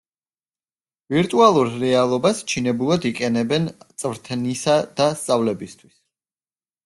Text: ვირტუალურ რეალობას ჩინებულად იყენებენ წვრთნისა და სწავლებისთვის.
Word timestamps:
ვირტუალურ 1.15 1.67
რეალობას 1.83 2.39
ჩინებულად 2.53 3.05
იყენებენ 3.11 3.69
წვრთნისა 4.05 4.79
და 5.01 5.11
სწავლებისთვის. 5.23 5.93